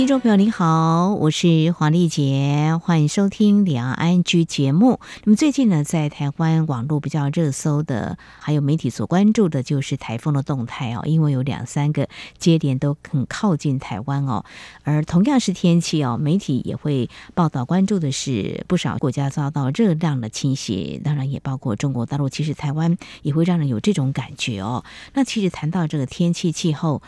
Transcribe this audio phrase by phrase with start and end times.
[0.00, 4.98] 听众朋友您好，我是黄丽杰，欢迎收听两岸 ING 节目。
[5.24, 12.08] 那么最近呢，在台湾网络比较热搜的，还有媒体所关注的，就是台风的动态哦，因为有两三个
[12.38, 14.42] 节点都很靠近台湾哦。
[14.84, 22.30] 而同样是天气哦，媒体也会报道关注的是不少国家遭到热浪的侵袭，当然也包括中国大陆。
[22.30, 24.82] 其实台湾也会让人有这种感觉哦。
[25.12, 27.02] 那其实谈到这个天气气候。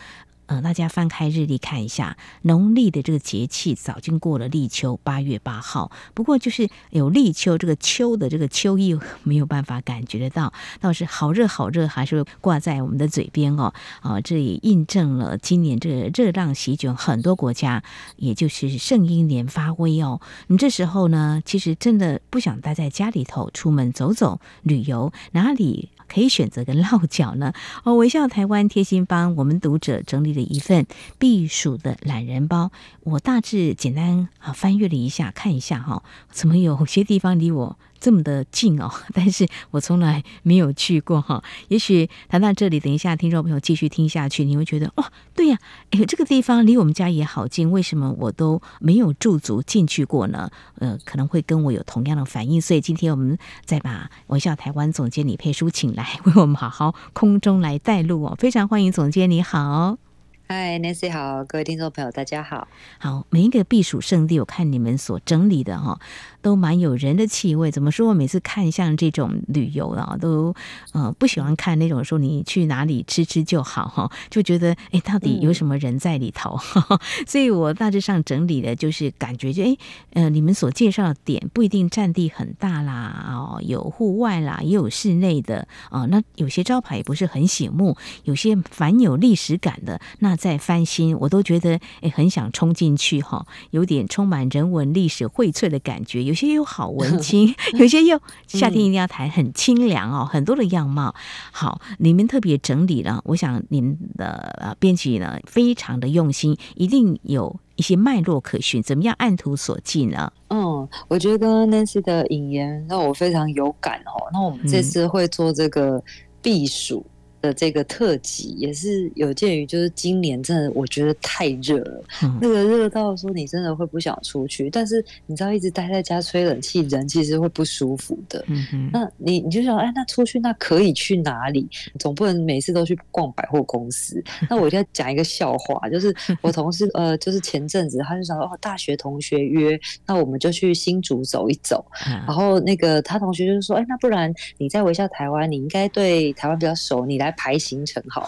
[0.47, 5.91] 呃，大家翻开日历看一下，农历的这个节气早经过了立秋，八月八号。
[6.15, 13.73] 不过就是有立秋这个秋的这个秋意没有办法感觉得到，倒是好热好热，还是会挂在我们的嘴边哦。
[14.01, 17.83] 啊，这也印证了今年这个热浪席卷很多国家，
[18.17, 20.21] 也就是圣婴年发威哦。
[20.49, 25.89] 你这时候呢，其实真的不想待在家里头，出门走走旅游，哪里？
[26.13, 27.53] 可以选择个落脚呢？
[27.85, 30.87] 哦，微笑台湾贴心帮我们读者整理了一份
[31.19, 32.71] 避暑的懒人包。
[33.05, 41.41] 我大致简单啊翻阅了一下，看一下哈，怎么有些地方离我这么的近哦， 但是我从来没有去过哈。
[41.69, 45.57] 也许谈到这里，等一下听众朋友继续听下去，你会觉得哇，对呀，
[45.91, 50.51] 哎，这个地方离我们家也好近，为什么我都没有驻足进去过呢？
[50.81, 58.35] 呃，可能会跟我有同样的反应，所以今天我们再把微笑台湾总监李佩书请来， 为我们好好空中来带路哦。
[58.37, 60.12] 非常欢迎总监，你好。
[60.55, 62.69] 嗨，Nancy 好，各位听众朋友，大家好。
[62.99, 65.99] 好，每一个避暑胜地，我看你们所整理的哈。
[66.43, 68.09] 都蛮有人的气味，怎么说？
[68.09, 70.53] 我每次看像这种旅游啊，都
[70.93, 76.59] 呃不喜欢看那种说你去哪里吃吃就好哈，就觉得哎，到底有什么人在里头？
[76.91, 79.77] 嗯、 所以我大致上整理的就是感觉就哎
[80.15, 86.07] 呃，你们所介绍的点不一定占地很大啦哦，有户外啦，也有室内的啊、哦。
[86.09, 90.01] 那有些招牌也不是很醒目，有些蛮有历史感的。
[90.19, 96.25] 那再翻新，我都觉得哎，很想冲进去哈，有点充满人文历史荟萃的感觉。
[96.25, 101.15] 有些又好文青， 有些又夏天一定要谈很清凉哦，很多的样貌。
[101.53, 110.33] 好，你们特别整理了，我想你们的呃编辑呢非常的用心，一定有一些脉络可循，怎么样按图索骥呢？
[110.49, 114.27] 嗯，我觉得刚刚 Nancy 的引言让我非常有感哦。
[114.33, 116.03] 那我们这次会做这个
[116.43, 117.07] 避暑。
[117.43, 128.43] 的这个特辑也是有鉴于，就是今年真的我觉得太热了，嗯、那个热到说你真的会不想出去，但是你知道一直待在家吹冷气，人其实会不舒服的。
[128.47, 131.69] 嗯哼，那你你就想，哎，那出去那可以去哪里？
[131.99, 134.23] 总不能每次都去逛百货公司。
[134.49, 139.77] 那我一定要讲一个笑话，就是我同事呃，就是前阵子他就想说，哦，大学同学约，
[140.07, 141.85] 那我们就去新竹走一走。
[142.07, 147.32] 嗯、然后那个他同学就是说，哎，那不然你在微笑台湾，你应该对台湾比较熟，你来。
[147.33, 148.27] 排行程好，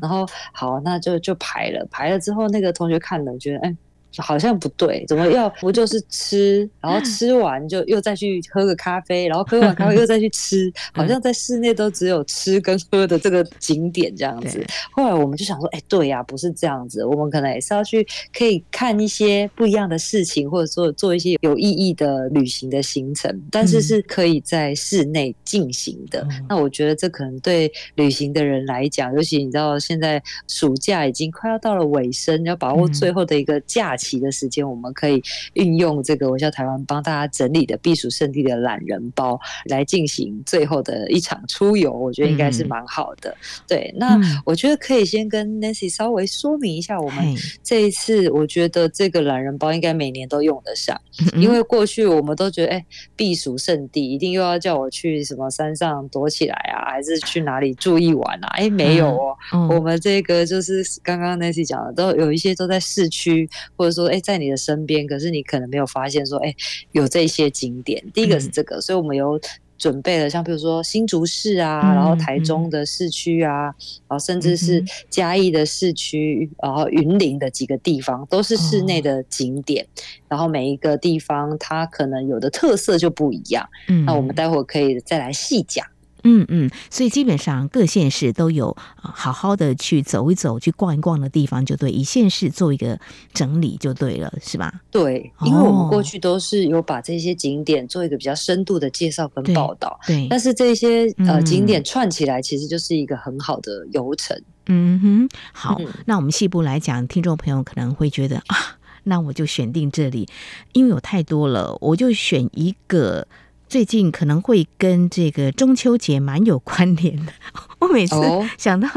[0.00, 3.76] 然后好，那就就排了，排了之后，那个同学看了，觉得哎。
[4.18, 14.64] 好像不对，怎么要 不就是吃，然后吃完就又再去喝个咖啡，然后喝完咖啡又再去吃， 好像在室内都只有吃跟喝的这个景点这样子。
[14.92, 26.26] 后来我们就想说，哎，对呀，不是这样子，我们可能也是要去可以看一些不一样的事情，或者说做一些有意义的旅行的行程，但是是可以在室内进行的。
[26.48, 34.07] 那我觉得这可能对旅行的人来讲，尤其你知道现在暑假已经快要到了尾声，要把握最后的一个假期。
[34.08, 35.22] 期的时间，我们可以
[35.54, 43.30] 运用这个我叫台湾帮大家整理的避暑胜地的懒人包来进行最后的一场出游，我觉得应该是蛮好的。
[43.30, 43.36] 嗯、
[43.68, 50.98] 对，那我觉得可以先跟 Nancy 稍微说明一下，我们这一次我觉得这个懒人包应该每年都用得上，
[51.34, 58.48] 嗯、因为过去我们都觉得，哎，避暑胜地一定又要叫我去什么山上躲起来啊，还是去哪里住一晚啊？
[58.56, 63.98] 哎，没有哦，嗯、我们这个就是刚刚 Nancy 讲的，都有一些都在市区或者。
[63.98, 66.54] 说哎，在你的身边，可是你可能没有发现说哎，
[66.92, 68.00] 有这些景点。
[68.14, 69.40] 第一个是这个，嗯、所以我们有
[69.76, 73.74] 准备了，像比如说新竹市啊，嗯、然后台中的市区啊，嗯、
[74.08, 79.84] 然后甚至是嘉义的市区，嗯、然后云林的几个地方都是室内的景点。
[79.84, 79.88] 哦、
[80.28, 83.68] 然后每一个地方它可能有的特色就不一样。
[83.88, 85.84] 嗯，那我们待会可以再来细讲。
[86.28, 93.00] 嗯嗯，所以基本上各县市都有好好的去走一走、去逛一逛的地方，就对，以县市做一个
[93.32, 94.70] 整理就对了，是吧？
[94.90, 100.16] 对，因为我们过去都是有把这些景点做一个比较深度的介绍跟报道，对。
[100.16, 104.38] 对，但是这些呃景点串起来，其实就是一个很好的游程。
[104.66, 108.76] 嗯哼，好，嗯、那我们细部来讲，听众朋友可能会觉得啊。
[109.04, 110.28] 那我就选定这里，
[110.74, 113.26] 因为有太多了，我就选一个
[113.68, 117.32] 最近可能会跟这个中秋节蛮有关联的。
[117.80, 118.16] 我每次
[118.56, 118.88] 想到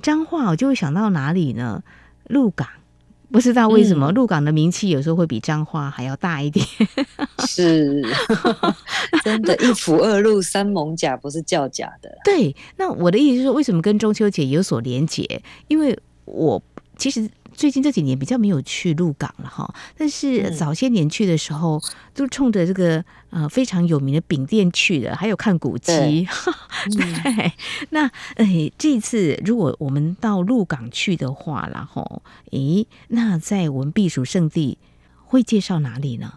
[0.00, 1.82] 彰化，我就会想到哪里呢？
[2.28, 2.66] 鹿港。
[3.30, 6.66] 不知道为什么鹿港的名气有时候会比彰化还要大一点，
[7.46, 8.02] 是
[9.24, 12.10] 真的，一府二鹿三艋甲不是叫假的。
[12.24, 15.42] 对，那我的意思是说，为什么跟中秋节有所连结？
[15.68, 16.62] 因为我
[16.96, 17.28] 其实。
[17.54, 21.80] 最近这几年比较没有去鹿港了哈，但是早些年去的时候，
[22.14, 25.92] 都冲着这个呃非常有名的饼店去的，还有看古迹。
[25.92, 26.26] 对，
[27.22, 27.52] 对，
[27.90, 34.78] 那诶，这次如果我们到鹿港去的话，然后诶，那在我们避暑胜地
[35.24, 36.34] 会介绍哪里呢？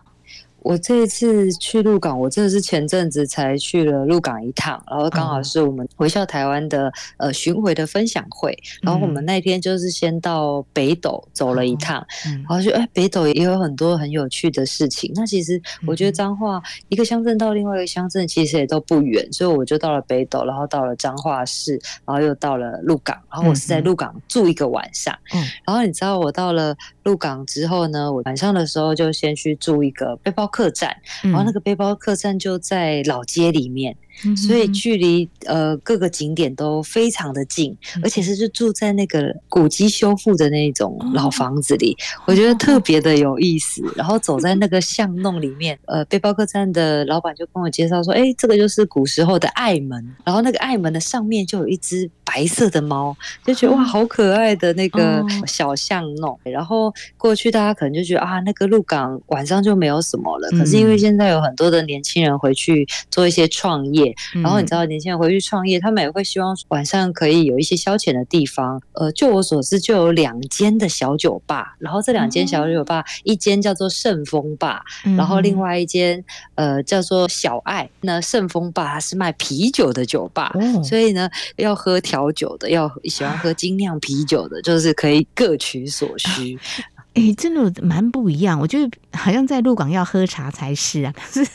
[0.66, 15.12] 我这一次去鹿港，我真的是前阵子才去了鹿港一趟，然后刚好是我们回校台湾的呃巡回的分享会，然后我们那天就是先到北斗走了一趟，然后就哎北斗也有很多很有趣的事情。
[15.14, 16.60] 那其实我觉得彰化
[16.90, 25.16] 一个乡镇到另外一个乡镇其实也都不远，所以我就到了北斗，然后到了彰化市，然后又到了鹿港，然后我是在鹿港住一个晚上。
[25.64, 26.76] 然后你知道我到了
[27.06, 33.96] 鹿港之后呢，我晚上的时候就先去住一个背包客栈，然后那个背包客栈就在老街里面。
[34.36, 41.96] 所以距离呃各个景点都非常的近，而且是就住在那个古迹修复的那种老房子里，
[42.26, 43.84] 我觉得特别的有意思。
[43.96, 53.16] 然后走在那个巷弄里面，呃，背包客栈的老板就跟我介绍说，哎，这个就是古时候的爱门，然后那个爱门的上面就有一只白色的猫，
[53.46, 56.40] 就觉得哇，好可爱的那个小巷弄。
[56.44, 64.05] 然后过去大家可能就觉得啊，那个鹿港晚上就没有什么了，可是因为现在有很多的年轻人回去做一些创业。
[64.44, 68.82] 然后你知道，年轻人回去创业，他们也会希望晚上可以有一些消遣的地方。
[68.94, 71.76] 呃，就我所知，就有两间的小酒吧。
[71.80, 74.84] 然后这两间小酒吧，一间叫做圣丰吧，
[75.18, 76.24] 然后另外一间
[76.56, 77.90] 呃叫做小爱。
[78.02, 80.54] 那圣丰吧它是卖啤酒的酒吧，
[80.84, 86.58] 所以呢，要喝调酒的，要喜欢喝精酿啤酒的，就是可以各取所需。
[87.16, 88.60] 哎、欸，真的蛮不一样。
[88.60, 91.50] 我觉得好像在鹿港要喝茶才是啊，可是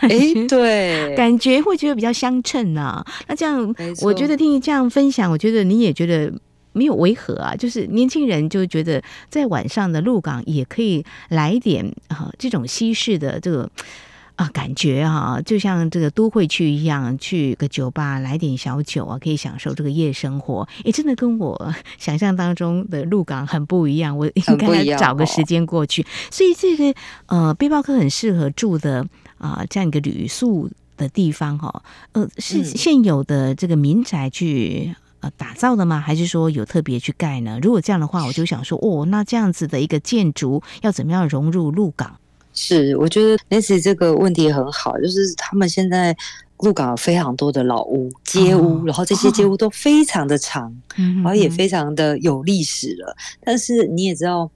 [0.00, 3.04] 哎、欸，对， 感觉会觉得比较相称啊。
[3.26, 6.32] 那这样，我觉得听你这样分享，我觉得你也觉得
[6.72, 7.54] 没有违和啊。
[7.54, 13.68] 就是年轻人就觉得在晚上的鹿港也可以来一点啊，这种西式的这个。
[14.40, 20.66] 啊，感觉啊，就像这个都会区一样，去个酒吧来点小酒啊，可以享受这个夜生活。
[20.82, 24.16] 也真的跟我 想象当中的鹿港很不一样。
[24.16, 26.06] 我应该找个时间过去。
[26.30, 29.06] 所以这个呃，背包客很适合住的
[29.36, 31.82] 啊、呃，这样一个旅宿的地方哈。
[32.12, 36.00] 呃，是现有的这个民宅去呃打造的吗？
[36.00, 37.58] 还是说有特别去盖呢？
[37.60, 42.16] 如果这样的话，我就想说，哦，那这样子的一个建筑要怎么样融入鹿港？
[42.52, 46.14] 是，我觉得 Nancy 这个问题很好，就是他们现在
[46.58, 50.74] 鹿港有非常多的老屋、街屋，然后这些街屋都非常的长，
[51.22, 53.16] 然后也非常的有历史了。
[53.42, 54.50] 但是你也知道，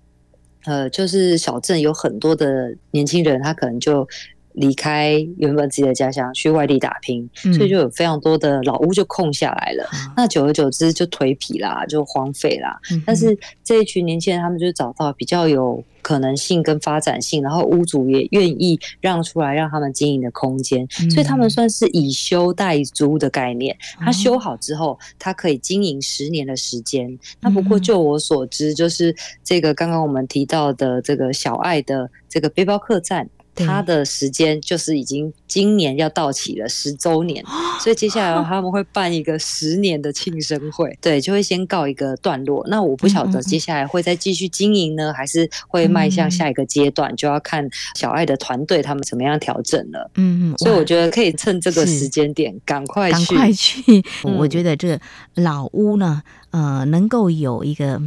[0.65, 4.07] 呃，就是小镇有很多的年轻人，他可能就
[4.55, 9.89] 离开原本自己的家乡去外地打拼，所以就有非常多的老屋就空下来了。
[10.17, 12.81] 那久而久之就颓圮啦，就荒废啦。
[13.07, 15.85] 但是这一群年轻人，他们就找到比较有。
[16.05, 23.75] 可能性跟发展性，然后屋主也愿意让出来让他们经营的空间，所以他们算是以修代租的概念。
[23.99, 27.19] 他修好之后，他可以经营十年的时间。
[27.41, 33.27] 那不过就我所知，就是这个刚刚我们提到的这个小爱的这个背包客栈。
[33.55, 37.45] 他的时间就是已经今年要到期了十周年，
[37.81, 42.65] 所以接下来他们会办一个十年的庆生会， 对，就会先告一个段落。
[42.69, 50.11] 那我不晓得接下来会再继续经营呢，还是会迈向下一个阶段，就要看小爱的团队他们怎么样调整了。
[50.17, 53.83] 嗯嗯，所以我觉得可以趁这个时间点赶快去，赶快去。
[54.23, 55.01] 我觉得这个
[55.35, 58.03] 老屋呢，呃，能够有一个。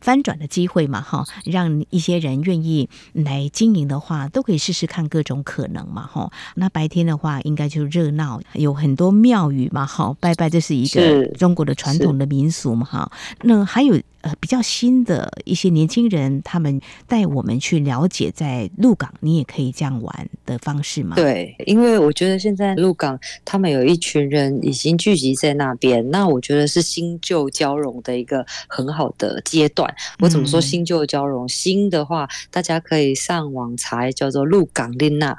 [0.00, 6.30] 翻转的机会嘛，哈，让一些人愿意来经营的话，都可以试试看各种可能嘛，哈。
[6.54, 13.12] 那白天的话，应该就热闹，有很多庙宇嘛，哈，拜拜，这是一个中国的传统的民俗嘛，哈。
[13.42, 14.00] 那还有。
[14.22, 21.16] 呃，比较新的一些年轻人，他们带我们去了解在鹿港，你也可以这样玩的方式吗？
[21.16, 29.90] 对，因为我觉得现在鹿港他们有一群人已经聚集在那边，那我觉得是新旧交融的一个很好的阶段。
[30.18, 31.46] 我怎么说新旧交融？
[31.46, 35.34] 嗯、新的话，大家可以上网查，叫做鹿港丽娜。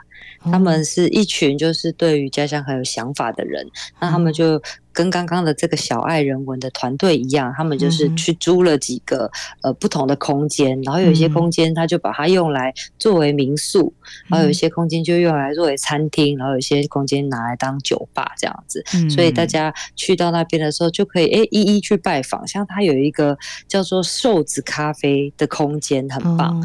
[0.51, 3.67] 他们是一群就是对于家乡很有想法的人，
[3.99, 4.59] 那他们就。
[4.93, 9.31] 跟刚刚的这个小爱人文的团队一样，他们就是去租了几个
[9.61, 13.93] 呃不同的空间，然后有一些空间他就把它用来作为民宿，
[14.27, 18.83] 然后有一些空间就用来作为餐厅，然后有一些空间拿来当酒吧这样子。
[19.09, 26.61] 所以大家去到那边的时候就可以哎一一去拜访，像他有一个叫做瘦子咖啡的空间，很棒。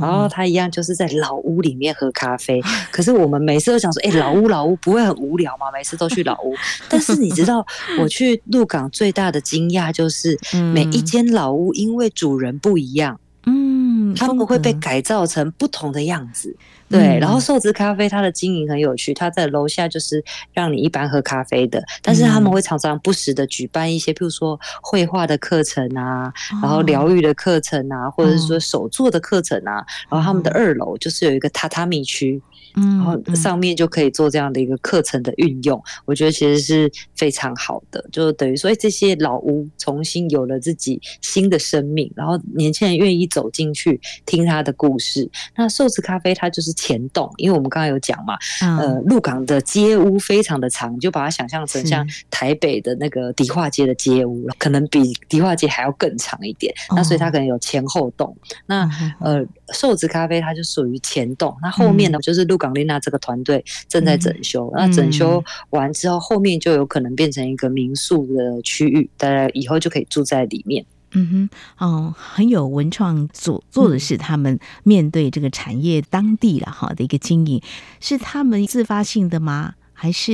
[0.00, 5.66] 然后 他一样就是在老屋里面喝咖啡，可是我们每次都想说，哎老屋老屋不会很无聊吗？
[5.72, 6.54] 每次都去老屋，
[6.88, 7.65] 但是你知道。
[7.98, 10.38] 我去鹿港最大的惊讶就是，
[10.72, 16.56] 每一间老屋因为主人不一样，嗯，他们会被改造成不同的样子。
[16.88, 26.32] 对，然后寿司咖啡它的经营很有趣，它在楼下就是让你一般喝咖啡的，但是他们会常常不时的举办一些，譬如说绘画的课程啊，
[26.62, 32.40] 然后疗愈的课程啊，或者是说手作的课程啊，然后他们的二楼就是有一个榻榻米区。
[32.76, 45.26] 然后上面就可以做这样的一个课程的运用，我觉得其实是非常好的，就等于说这些老屋重新有了自己新的生命，然后年轻人愿意走进去听他的故事。
[45.56, 56.74] 那寿司咖啡它就是前栋，因为我们刚刚有讲嘛，呃，鹿港的街屋非常的长，就把它想象成像台北的那个迪化街的街屋，可能比迪化街还要更长一点。
[56.94, 58.36] 那所以它可能有前后栋。
[58.66, 58.86] 那
[59.18, 59.42] 呃，
[59.72, 62.65] 寿司咖啡它就属于前栋，那后面呢就是鹿港。
[62.66, 70.84] 港丽娜这个团队正在整修，那整修完之后，后面就有可能变成一个民宿的区域，大家以后就可以住在里面。
[71.12, 77.62] 嗯哼，哦，很有文创所做的是他们面对这个产业当地了哈的一个经营，
[78.00, 79.74] 是他们自发性的吗？
[79.98, 80.30] 还是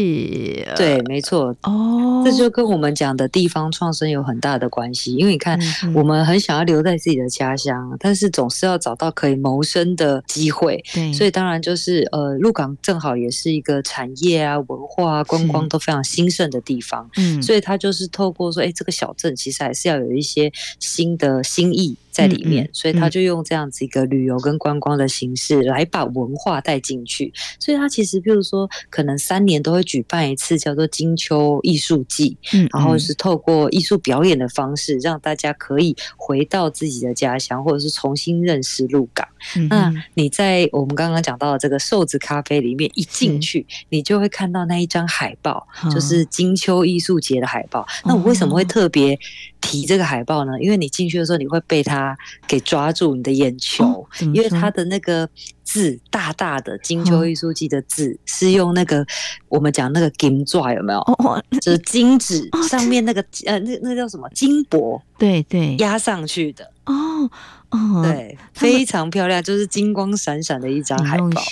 [0.77, 5.15] 对，没错哦，这就跟我们讲的地方创生有很大的关系。
[5.15, 5.57] 因为你看，
[5.95, 10.83] 我们很想要留在自己的家乡，但是总是要找到可以谋生的机会。
[10.93, 17.09] 对，所以当然就是呃，鹿港正好也是一个产业啊、文化啊、观光都非常兴盛的地方。
[17.17, 20.51] 嗯，所以他就是透过说，哎，这个小镇其实还是要有一些
[20.81, 21.97] 新的新意。
[22.13, 27.33] 在里面，所以他就用这样子一个旅游跟观光的形式来把文化带进去。
[27.59, 32.37] 所以他其实，比如说，可能三年都会举办一次叫做金秋艺术季，
[32.73, 39.27] 然后是透过艺术表演的方式，让大家可以回到自己的家乡，或者是重新认识鹿港。
[39.71, 47.87] 那你在我们刚刚讲到的这个瘦子咖啡里面一进去，你就会看到那一张海报，就是金秋艺术节的海报。
[48.05, 49.19] 那我为什么会特别
[49.63, 50.61] 提这个海报呢？
[50.61, 52.15] 因为你进去的时候，你会被它
[52.47, 55.27] 给抓住你的眼球，哦、因为它的那个
[55.63, 59.07] 字大大的“金秋艺术季”的字是用那个
[59.49, 60.99] 我们讲那个金纸有没有？
[61.01, 65.01] 哦，就是金纸上面那个呃，那那叫什么金箔？
[65.17, 67.31] 对对，压上去的哦
[67.71, 71.43] 哦，对，非常漂亮，就是金光闪闪的一张海报。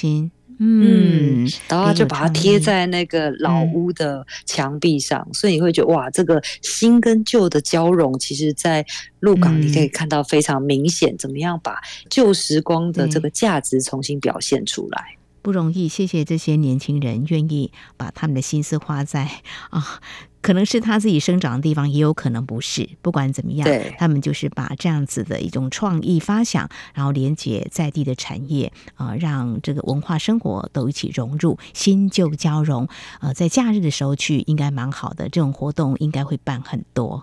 [0.62, 8.84] 嗯，然后就把它贴在那个老屋的墙壁上，嗯、所以你会觉得哇，这个新跟旧的交融，其实，在
[9.20, 15.16] 鹿港你可以看到非常明显，怎么样把旧时光的这个价值重新表现出来。
[15.40, 19.30] 不容易，谢谢这些年轻人愿意把他们的心思花在
[19.70, 20.00] 啊。
[20.42, 22.88] 可能是他自己生长的地方，也有可能不是。
[23.02, 23.68] 不管怎么样，
[23.98, 32.88] 他们就是把这样子的一种创意发想，然后连接在地的产业啊、呃，让这个文化生活都一起融入，新旧交融。
[33.20, 37.22] 呃，在假日的时候去应该蛮好的，这种活动应该会办很多。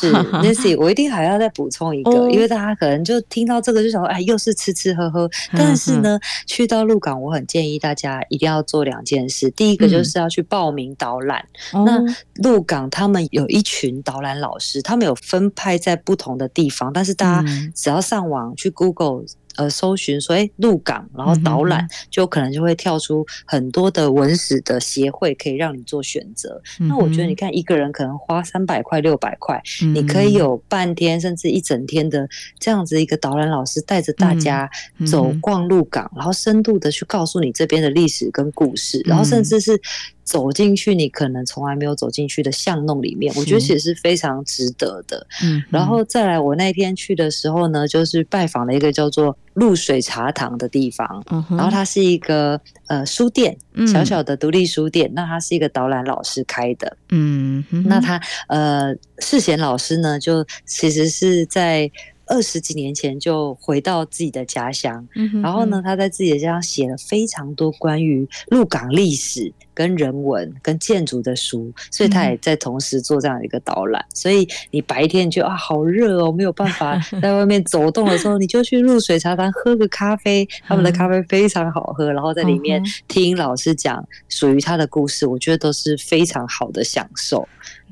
[0.00, 5.30] 是， Nancy，我一定还要再补充一个，哦、因为大家可能就听到这个就想说，哎，又是吃吃喝喝。
[5.52, 9.50] 但是呢，嗯、去到鹿港，我很建议大家一定要做两件事。
[9.50, 11.46] 第一个就是要去报名导览。
[11.72, 19.24] 嗯、那鹿港他们有一群导览老师，他们有分派在不同的地方，但是大家只要上网去 Google。
[19.56, 26.60] 呃，搜寻说，哎，鹿港，然后导览，就可能就会跳出很多的文史的协会，可以让你做选择。
[26.78, 29.60] 嗯、那我觉得，你看一个人可能花三百块、六百块，
[29.94, 32.28] 你可以有半天甚至一整天的
[32.58, 34.70] 这样子一个导览老师带着大家
[35.06, 39.80] 走逛鹿港，嗯、然后深度的去告诉你这边的历史跟故事，嗯、然后甚至是。
[40.22, 45.26] 走进去，你可能从来没有走进去的巷弄里面，我觉得其实是非常值得的。
[45.42, 53.56] 嗯，然后再来，我那天去的时候呢，就是拜访了一个叫做露水茶堂的地方，然后它是一个呃书店，
[53.92, 55.10] 小小的独立书店。
[55.14, 61.90] 那它是一个导览老师开的，嗯，那他呃世贤老师呢，就其实是在。
[62.30, 65.06] 二十几年前就回到自己的家乡，
[65.42, 74.04] 然后呢，他在自己的家乡写了非常多关于鹿港历史、跟人文、跟建筑的书，所以他也在同时做这样一个导览。
[74.14, 87.48] 所以你白天就啊好热哦，没有办法 在外面走动的时候，你就去露水茶摊喝个咖啡，他们的咖啡非常好喝，然后在里面听老师讲属于他的故事，我觉得都是非常好的享受。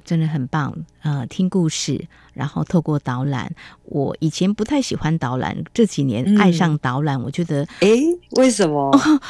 [0.08, 3.54] 真的很棒，呃，听故事，然后透过导览。
[3.84, 7.20] 我以前不太喜欢导览，这几年爱上导览。
[7.20, 7.88] 嗯、我觉得，哎，
[8.38, 8.90] 为什么？
[8.90, 9.20] 哦、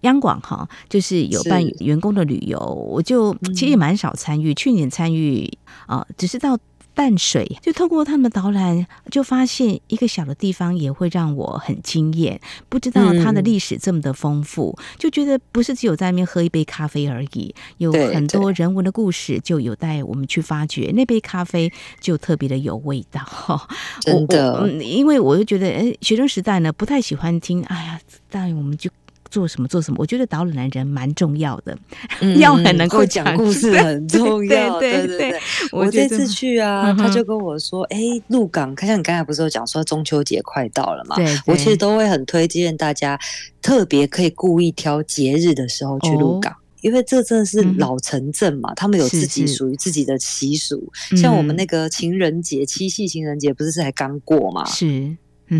[0.00, 4.52] 央广哈，就是有办员工的旅游，我就其实也蛮少参与。
[4.52, 5.48] 嗯、去年参与
[5.86, 6.58] 啊、呃，只是到。
[6.94, 12.40] 淡水就透过他们的导览，就发现一个小的地方也会让我很惊艳。
[12.68, 20.92] 不知道它的历史这么的丰富，嗯、就觉得不是只有在那边喝一杯咖啡而已，有很多人文的故事就有待我们去发掘。
[20.94, 23.22] 那杯咖啡就特别的有味道，
[24.00, 24.60] 真的。
[24.62, 28.88] 嗯，因为我就觉得，哎，学生时代呢不太喜欢听，哎呀，但我们就。
[29.34, 29.96] 做什么做什么？
[29.98, 31.76] 我觉得导览的人蛮重要的，
[32.20, 34.78] 嗯、要很能够讲故事很重要。
[34.78, 35.40] 对对对，
[35.72, 37.98] 我这次去啊，嗯、他就跟我说：“哎，
[38.28, 41.16] 鹿港，像你刚才不是有讲说中秋节快到了嘛？
[41.16, 43.18] 对，对，我其实都会很推荐大家，
[43.60, 50.88] 特别可以故意挑节日的时候去鹿港，哦、因为这真的是老城镇嘛，嗯、他们有自己属于自己的习俗。
[50.92, 54.64] 是是像我们那个情人节，七夕情人节不是才刚过嘛？
[54.66, 55.16] 是。”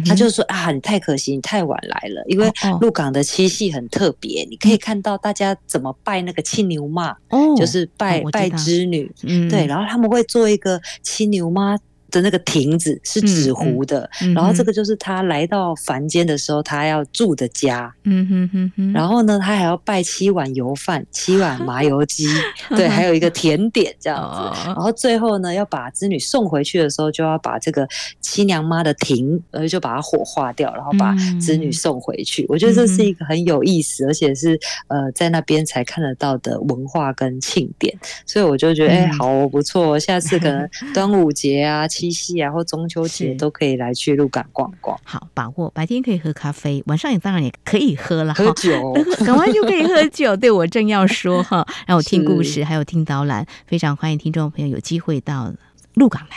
[0.06, 2.50] 他就说啊，你太可惜，你太晚来了，因为
[2.80, 7.14] 鹿港的七夕很特别，你可以看到大家怎么拜那个青牛妈，
[7.56, 9.10] 就是拜拜织女，
[9.48, 11.78] 对，然后他们会做一个青牛妈。
[12.14, 17.92] 的那个亭子是纸糊的，嗯嗯、然后这个就是他来到凡间的时候，他要住的家。
[18.04, 18.92] 嗯哼哼哼。
[18.92, 22.28] 然后呢，他还要拜七碗油饭、七碗麻油鸡，
[22.76, 24.66] 对，还有一个甜点这样子。
[24.66, 27.88] 然后最后呢，要把织女送回去的时候，就要把这个
[28.20, 32.44] 七娘妈的亭，呃，就把它火化掉，然后把织女送回去。
[32.44, 34.56] 嗯、我觉得这是一个很有意思，而且是
[34.86, 37.92] 呃在那边才看得到的文化跟庆典。
[38.24, 41.88] 所以我就觉得，哎、好不错，下次可能端午节啊。
[42.04, 44.98] 七夕啊，或中秋节都可以来去鹿港逛逛。
[45.04, 48.92] 好，把握白天可以喝咖啡，晚上也当然也可以喝了，喝酒，
[49.24, 50.36] 赶快就可以喝酒。
[50.36, 55.52] 对，我正要说哈，让我听故事，还有听导览，非常欢迎听众朋友有机会到。
[55.94, 56.36] 鹿港来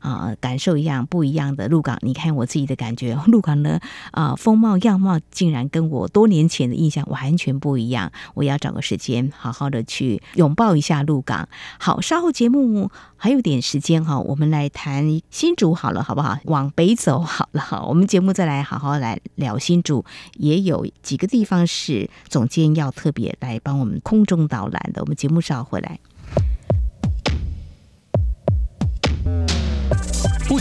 [0.00, 1.98] 啊、感受一样不一样的鹿港。
[2.02, 3.80] 你看我自己的感觉， 鹿港的
[4.10, 8.10] 啊、风貌样貌竟然跟我多年前的印象完全不一样。
[8.34, 11.48] 我要找个时间好好的去拥抱一下鹿港。
[11.78, 16.38] 好，稍后节目还有点时间哈，我们来谈新竹好了，好不好？
[16.44, 25.02] 往北走好了哈，我们节目再来好好来聊新竹，也有几个地方是总监要特别来帮我们空中导览的。
[25.02, 25.98] 我们节目稍后回来。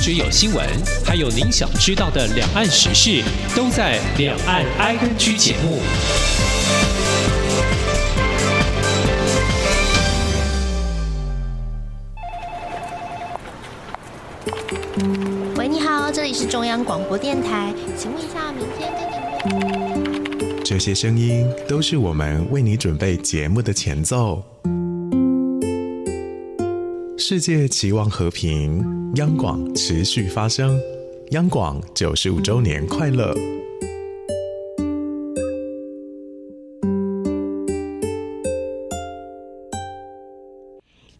[0.03, 0.67] 只有新闻，
[1.05, 3.21] 还有您想知道的两岸时事，
[3.55, 5.79] 都在《两岸 ING》节目。
[15.55, 24.43] 喂，你好，这里是中央广播电台，请问一下，明天跟你这些声音都是我们为你准备节目的前奏。
[27.19, 28.83] 世界期望和平，
[29.15, 30.79] 央广持续发声，
[31.31, 33.35] 央广九十五周年快乐。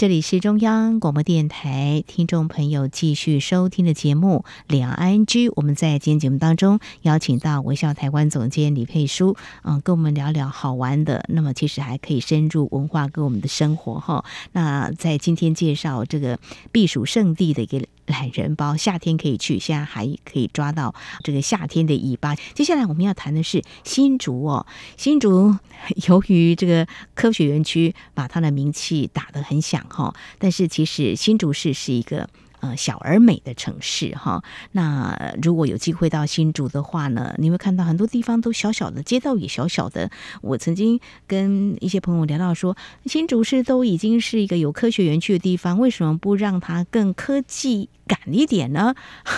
[0.02, 5.48] 这里是中央广播电台，听众朋友继续收听的节目《两岸居》。
[5.56, 11.24] 我们在今天节目当中邀请到微笑台湾总监李佩书，嗯，跟我们聊聊好玩的。
[11.28, 14.26] 那么其实还可以深入文化跟我们的生活哈。
[14.54, 16.40] 那在今天介绍这个
[16.72, 17.86] 避暑胜地的一个。
[18.12, 20.94] 懒人包，夏天可以去，现在还可以抓到
[21.24, 22.36] 这个夏天的尾巴。
[22.54, 25.56] 接下来我们要谈的是新竹哦，新竹
[26.08, 32.30] 由于这个科学园区把它的名气打得很响哈，但是其实新竹市是一个。
[32.62, 34.44] 呃，小而美的城市哈。
[34.72, 40.10] 那如果有机会到新竹的话呢，你会看到很多地方都小小的，街道也小小的。
[40.42, 48.94] 我曾经跟一些朋友聊到说，新竹市都已经是一个有科学园区的地方，为什么不让它更科技感一点呢？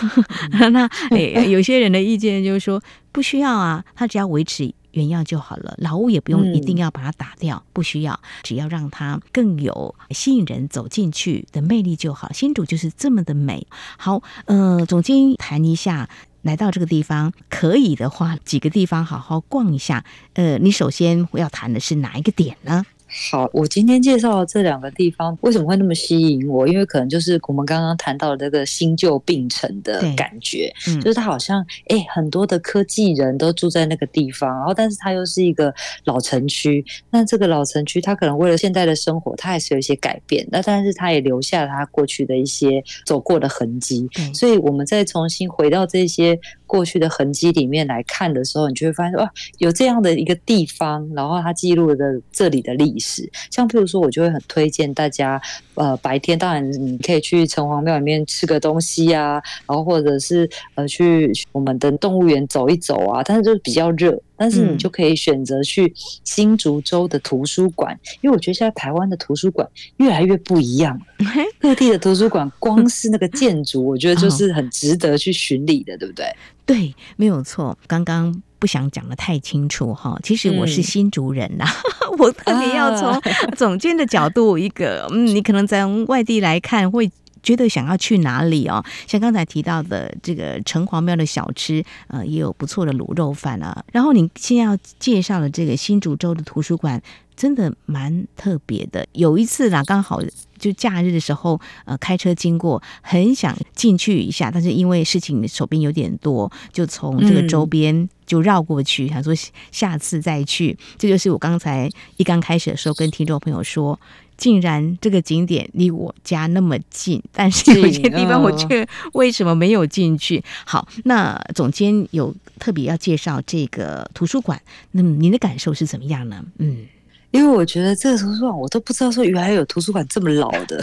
[0.72, 2.82] 那 诶，有些人的意见就是说，
[3.14, 4.74] 不需要啊，它只要维持。
[4.94, 12.32] 原样就好了，老屋也不用一定要把它打掉，嗯、不需要，只要让它更有吸引人走进去的魅力就好。
[12.32, 13.68] 新竹就是这么的美。
[13.98, 16.10] 好，呃，总监谈一下，
[16.42, 20.06] 来到这个地方，可以的话，几个地方好好逛一下。
[20.34, 22.86] 呃，你首先要谈的是哪一个点呢？
[23.16, 26.68] 好，我今天介绍的这两个地方为什么会那么吸引我？
[26.68, 35.72] 因为可能就是我们刚刚谈到的这个新旧并存的感觉，嗯、就是它好像哎、欸，很多的科技人都住在那个地方，然后但是它又是一个
[36.06, 36.84] 老城区。
[37.12, 40.48] 那这个老城区，它可能为了现在的生活，它还是有一些改变。
[40.52, 44.10] 那但是它也留下了它过去的一些走过的痕迹。
[44.18, 51.96] 嗯、所以我们再重新回到这些过去的痕迹里面来看的时候，你就会发现哇，有这样的一个地方，然后它记录了
[52.32, 53.03] 这里的历史。
[53.50, 55.42] 像譬如说，我就会很推荐大家，
[55.76, 71.26] 呃，白天当然你可以去城隍庙里面吃个东西啊，然后或者是呃去我们的动物园走一走啊，但是就是比较热，但是你就可以选择去新竹州的图书馆，因为我觉得现在台湾的图书馆越来越不一样了，
[71.60, 76.26] 各地的图书馆光 是那个建筑，我觉得就是很值得去巡礼的，对不对？
[76.66, 77.78] 对，没有错。
[77.88, 78.42] 刚刚。
[78.64, 81.66] 不想讲的太清楚哈，其实我是新竹人呐，
[82.10, 83.22] 嗯、 我特别要从
[83.58, 93.84] 总监的角度，一个嗯， 你可能在外地来看会觉得想要去哪里哦，像刚才提到的这个城隍庙的小吃，呃，也有不错的卤肉饭啊。
[93.92, 97.02] 然后你现在要介绍的这个新竹州的图书馆，
[97.36, 99.06] 真的蛮特别的。
[99.12, 100.22] 有一次啦，刚好
[100.64, 108.08] 就假日的时候，呃，开车经过，很想进去一下，但是因为事情手边有点多，就从这个周边。
[108.26, 109.34] 就绕过去，想说
[109.70, 110.76] 下次再去。
[110.98, 114.00] 这就是我刚才一刚开始的时候跟听众朋友说，
[114.38, 120.42] 竟然这个景点离我家那么近，但是有些地方我却为什么没有进去？
[120.66, 124.60] 好，那总监有特别要介绍这个图书馆，
[124.92, 126.44] 那么您的感受是怎么样呢？
[126.60, 126.86] 嗯。
[127.34, 130.80] 因为我觉得这个图书馆，我都不知道说原来有图书馆这么老的，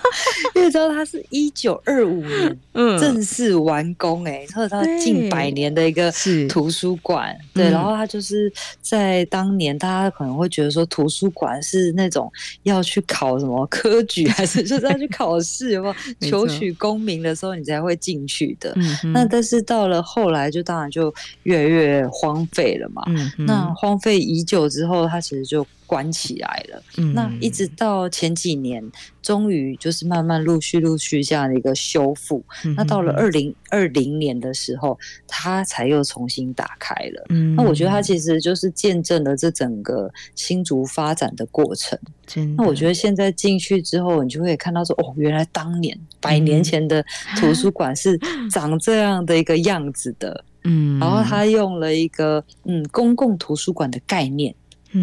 [0.56, 2.58] 因为知道它是一九二五年
[2.98, 6.10] 正式完工，哎，或者它近百年的一个
[6.48, 12.32] 图书馆，对，然后它就是在当年，大家可能会觉得说图书馆是那种
[12.62, 15.94] 要去考什么科举，还是就是要去考试，有没有
[16.26, 18.74] 求取功名的时候你才会进去的。
[19.12, 23.02] 那但是到了后来，就当然就越来越荒废了嘛。
[23.36, 25.66] 那荒废已久之后，它其实就。
[25.90, 26.80] 关起来了，
[27.14, 28.80] 那一直到前几年，
[29.20, 32.40] 终于就是慢慢陆续陆续这样的一个修复。
[32.76, 37.26] 那到了二零二零年的时候，它才又重新打开了。
[37.56, 41.98] 那我觉得它其实就是见证了这整个新竹发展的过程。
[42.56, 47.04] 那我觉得现在进去之后，你就会看到说，哦，原来当年百年前的
[47.36, 48.16] 图书馆是
[48.48, 50.44] 长这样的一个样子的。
[50.62, 54.54] 嗯，然后他用了一个嗯公共图书馆的概念。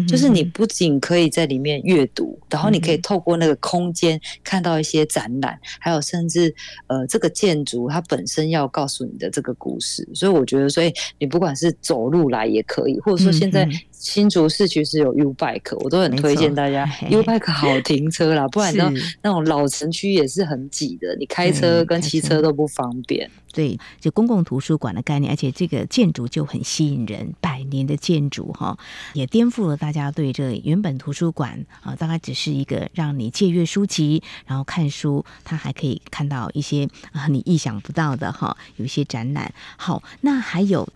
[0.06, 6.54] 就是你不仅可以在里面阅读，然后你可以透过那个空间看到一些展览，还有甚至
[6.86, 10.06] 呃这个建筑它本身要告诉你的这个故事。
[10.14, 23.28] 所以我觉得，所以你不管是走路来也可以，或者说现在新竹市区是有 U Bike，我都很推荐大家 U Bike 好停车啦，不然你知道那种老城区也是很挤的，你开车跟骑车都不方便。
[23.52, 28.76] 对，就公共图书馆的概念，而且这个建筑就很吸引人，百年的建筑哈，
[29.14, 39.52] 也颠覆了大家对这原本图书馆啊，大概只是一个让你借阅书籍，然后看书，它还可以看到一些啊你意想不到的哈，有一些展览。
[39.76, 40.88] 好，那还有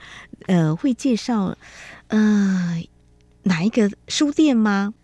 [0.47, 1.57] 呃会介绍
[2.09, 2.83] 呃
[3.45, 4.95] 哪一个书店吗？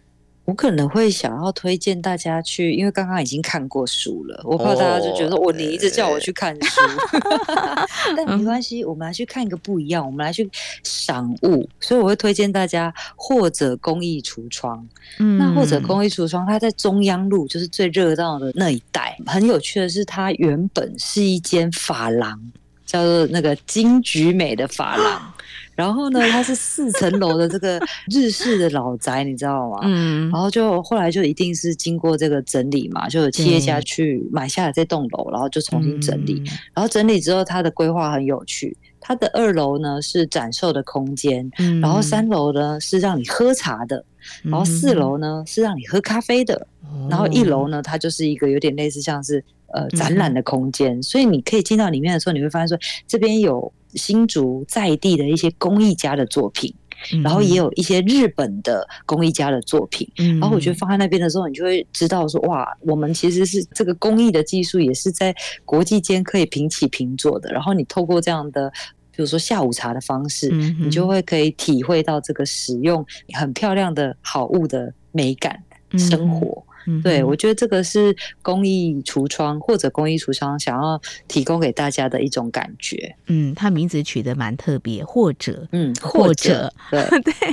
[0.48, 6.80] 我可能会想要推荐大家去，因为刚刚已经看过书了，我怕大家就觉得我、哦、你一直叫我去看书，
[8.16, 10.48] 但没关系，我们来去看一个不一样，我们来去
[10.82, 22.40] 赏物，所以我会推荐大家或者公益橱窗，嗯，那或者公益橱窗，它在中央路就是最热闹的那一带，很有趣的是，它原本是一间发廊，
[22.86, 25.34] 叫做那个金菊美的发廊。
[25.78, 29.78] 然后呢，它是四层楼的这个 日式的老宅，你知道吗？
[29.84, 30.28] 嗯。
[30.28, 36.42] 然后就后来就一定是经过这个整理嘛，就有企业家去买下了这栋楼，然后就重新整理。
[36.74, 38.76] 然后整理之后，它的规划很有趣。
[39.00, 41.48] 它的二楼呢是展售的空间，
[41.80, 44.04] 然后三楼呢是让你喝茶的，
[44.42, 46.66] 然后四楼呢是让你喝咖啡的，
[47.08, 51.00] 然后一楼呢它就是一个有点类似像是呃展览的空间。
[51.00, 53.72] 所以你可以进到里面的时候，你会发现说这边有。
[53.94, 56.74] 新竹在地的一些工艺家的作品，
[57.22, 67.50] 然后也有一些日本的工艺家的作品，然后我觉得放在那边的时候，你就会知道说，哇，我们其实是这个工艺的技术也是在国际间可以平起平坐的。
[67.52, 68.70] 然后你透过这样的，
[69.10, 75.62] 比如说下午茶的方式，你就会可以体会到这个使用很漂亮的好物的美感
[75.96, 76.64] 生活。
[76.66, 76.67] 嗯，
[77.02, 83.14] 对，我觉得这个是工艺橱窗或者工艺橱窗想要提供给大家的一种感觉。
[83.26, 87.34] 嗯，他名字取得蛮特别，或者，嗯，或者，对对，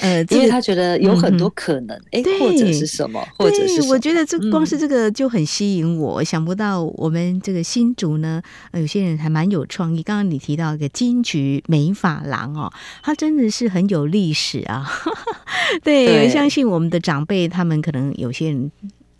[0.00, 6.22] 嗯、呃，因为他觉得有很多可能，哎、嗯，或者是什么，或者是我觉得这光是这个就很吸引我。
[6.22, 8.40] 嗯、想不到我们这个新竹呢，
[8.72, 10.02] 有些人还蛮有创意。
[10.02, 14.88] 刚刚你提到一个金菊美发廊哦，它真的是很有历史啊。
[15.82, 18.59] 对，对相信我们的长辈，他们可能有些人。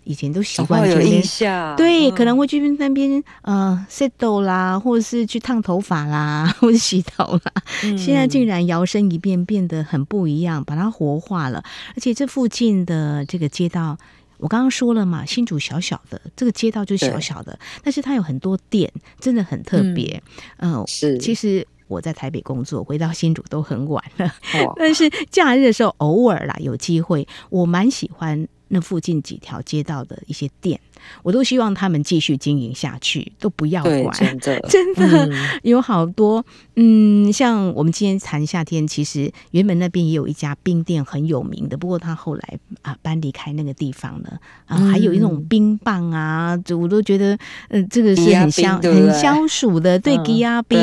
[0.03, 7.53] 以前都习惯去印象，对，嗯、可能会去那边呃 settle 啦，或者是去烫头发啦， 或者洗头啦。
[7.85, 11.62] 嗯、现在竟然摇身一变，变得很不一样，把它活化了。
[11.94, 13.96] 而且这附近的这个街道，
[14.38, 20.20] 我刚刚说了嘛，新竹小小的，这个街道就是小小的，但是它有很多店，真的很特别。
[20.57, 24.24] 嗯、呃，是，其实我在台北工作，回到新竹都很晚了，
[24.64, 28.48] 哇 但是假日的时候偶尔啦有机会，我蛮喜欢。
[28.73, 30.81] 那附近几条街道的一些店，
[31.23, 34.17] 我都希望他们继续经营下去，都不要管。
[34.19, 35.31] 真的，真的
[35.63, 36.45] 有好多，
[36.77, 44.77] 嗯，像我们今天谈夏天，其实原本那边也有一家冰店很有名的，不过他后来啊搬离开那个地方了啊。
[44.91, 50.79] 还有一种冰棒啊，就我都觉得，呃，这个是很消很消暑的，对，鸡鸭冰。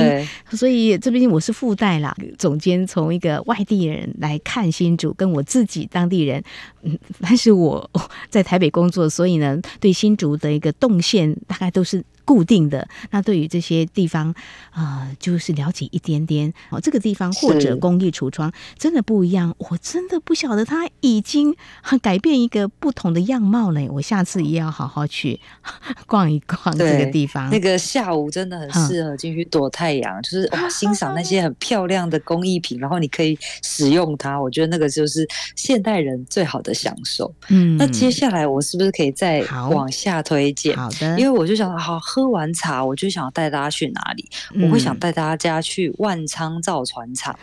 [0.51, 6.43] 所以这边我是附带啦，总监从一个外地人来看新竹，跟我自己当地人，
[6.83, 7.89] 嗯，但是我。
[8.29, 12.85] 在台北工作，所以呢，对新竹的一个动线大概都是固定的。
[13.11, 14.35] 那对于这些地方
[14.71, 16.81] 啊、呃，就是了解一点点哦。
[16.81, 21.55] 这个地方或者工艺橱窗真的不一样，我真的不晓得它已经
[22.01, 23.81] 改变一个不同的样貌了。
[23.91, 25.39] 我下次也要好好去
[26.05, 27.49] 逛一逛这个地方。
[27.49, 34.37] 那个下午真的很适合进去躲太阳，嗯、就是哇， 欣赏那些很漂亮的工艺品，然后你可以使用它。
[34.37, 37.33] 我觉得那个就是现代人最好的享受。
[37.47, 37.77] 嗯。
[37.77, 40.75] 那接下来我是不是可以再往下推荐？
[40.75, 44.27] 好的，因为我就想，好，喝完茶，我就想要带大家去哪里？
[44.55, 47.37] 嗯、我会想带大家去万昌造船厂。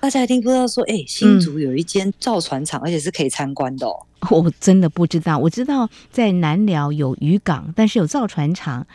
[0.00, 4.06] 大家一定不知道说，哎、欸，新竹有一间造船厂，嗯、而且是可以参观的哦。
[4.28, 8.86] 我真的不知道，我知道在南寮有渔港，但是有造船厂。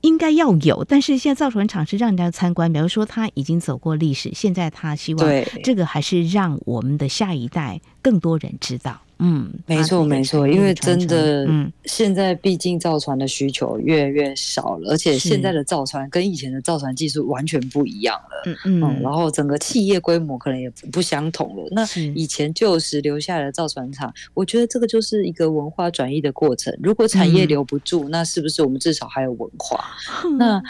[0.00, 5.24] 应该要有，但是现在造船厂是让人家参观，比如说他已经走过历史，现在他希望
[5.62, 9.00] 这个还是让我们的下一代更多人知道。
[9.24, 18.42] 嗯，没错没错，因为真的，嗯，现在毕竟造船的需求越来越少了，而且现在的造船跟以前的造船技术完全不一样了。
[18.46, 21.68] 嗯嗯，嗯，然后整个企业规模可能也不相同了。
[21.70, 26.76] 那以前旧时留下来的造船厂，我觉得这个就是一个文化转移的过程。
[26.82, 29.84] 如果产业留不住，嗯、那是不是我们至少还有文化？
[30.26, 30.62] 嗯、那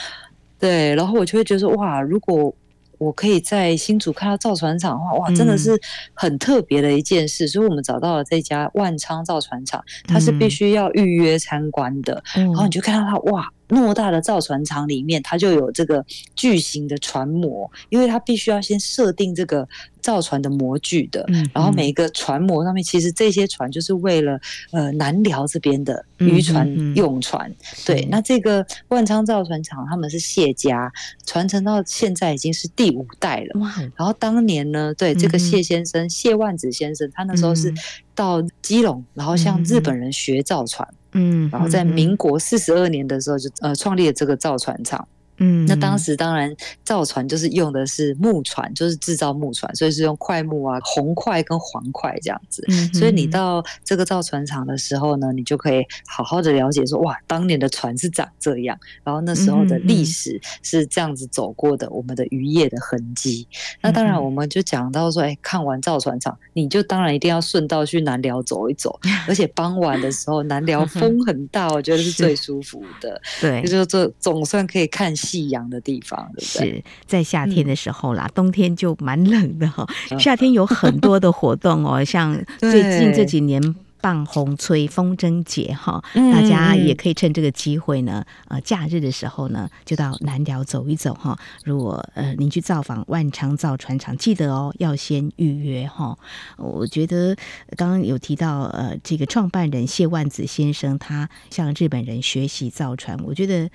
[0.59, 2.55] 对，然后我就会觉得说，哇，如果。
[3.03, 5.79] 我可以在新竹看到造船厂的话，哇，真的是
[6.15, 7.47] 很特别的一件事。
[7.47, 12.23] 嗯、所以我们找到了这家万昌造船厂，它是必须要预约参观的。
[12.37, 16.05] 嗯、然后你就看到它，哇，那么大的造船厂里面，它就有这个
[16.37, 19.67] 巨型的船模，因为它必须要先设定这个。
[20.03, 24.37] 造船的模具的，然后每一个船模上面，其实这些船就是为了
[24.73, 27.49] 呃南寮这边的渔船用船。
[27.87, 30.93] 对，那这个万昌造船厂他们是谢家，
[31.25, 33.61] 传承到现在已经是第五代了。
[33.61, 33.73] 哇！
[33.95, 37.73] 然后当年呢，对这个谢先生、嗯、谢万子先生，他那时候是
[38.13, 40.93] 到基隆，然后向日本人学造船。
[41.13, 45.07] 嗯，然后在民国四十二年的时候就呃创立了这个造船厂。
[45.39, 52.63] 嗯，那当时当然造船就是用的是木船，就是制造木船，所以是用块木啊，红块跟黄块这样子。
[52.69, 63.49] 嗯，所以你到这个造船厂的时候呢，你就可以好好的了解说，哇，当年的船是长这样，然后那时候的历史是这样子走过的，我们的渔业的痕迹。
[63.51, 73.21] 嗯、那当然，我们就讲到说，哎，看完造船厂，你就当然一定要顺道去南寮走一走， 而且傍晚的时候，南寮风很大，我觉得是最舒服的。
[73.41, 75.13] 对，就是这总算可以看。
[75.27, 76.71] 夕阳的地方，对不对？
[76.77, 79.87] 是在夏天的时候啦，嗯、冬天就蛮冷的哈。
[80.19, 83.63] 夏天有很多的活动哦，像最近这几年。
[84.03, 91.39] 棒红吹风筝节哈，大家也可以趁这个机会呢，呃，假日的时候呢，就到南寮走一走哈。
[91.65, 96.19] 如果呃您去造访万昌造船厂，记得哦要先预约哈。
[96.59, 97.37] 我觉得
[97.77, 103.71] 刚刚有提到呃这个创办人谢万子先生，他向日本人学习造船，我觉得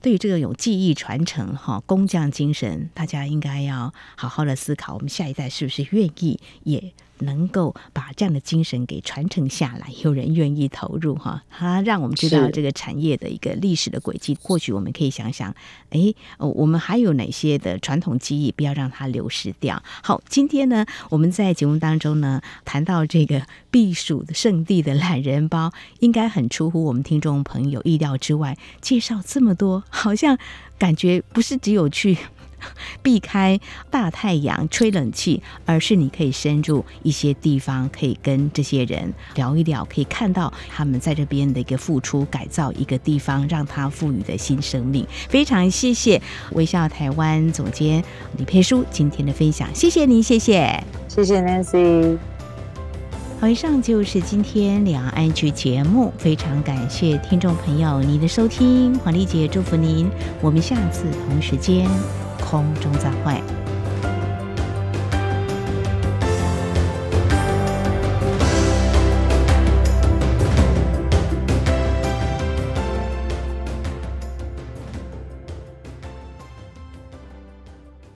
[0.00, 6.94] 对于这个有技艺传承哈工匠精神，大家应该要好好的思考，我们下一代是不是愿意也。
[7.18, 14.36] 能够把这样的精神给传承下来，有人愿意投入哈，它让我们知道这个产业的一个历史的轨迹。
[14.40, 15.54] 或许我们可以想想，
[15.90, 19.82] 哎，我们还有哪些的传统技艺，不要让它流失掉。
[20.02, 28.56] 好，今天呢，我们在节目当中呢，谈到这个避暑的圣地的懒人包，应该很出乎我们听众朋友意料之外。
[28.80, 30.38] 介绍这么多，好像
[30.78, 32.16] 感觉不是只有去。
[33.02, 33.58] 避开
[33.90, 45.06] 大太阳吹冷气，而是你可以深入一些地方，可以跟这些人聊一聊，可以看到他们在这边的一个付出，改造一个地方，让它赋予的新生命。
[45.28, 46.20] 非常谢谢
[46.52, 48.02] 微笑台湾总监
[48.36, 52.18] 李佩书今天的分享，谢谢您，谢谢，谢谢 Nancy。
[53.38, 61.86] 好，以上就是今天两岸区节目，非常感谢听众朋友您的收听，黄丽姐祝福您，我们下次同时间。
[62.36, 63.55] 空中再会。